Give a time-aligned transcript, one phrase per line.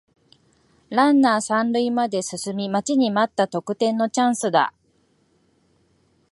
[0.89, 4.73] ランナー三塁まで進み待ちに待った得点のチャンスだ